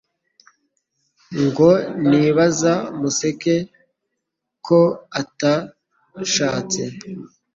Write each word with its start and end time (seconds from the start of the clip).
ngo 1.43 1.69
ntibaza 2.07 2.73
museke 2.99 3.55
ko 4.65 4.79
atashatse 5.21 6.81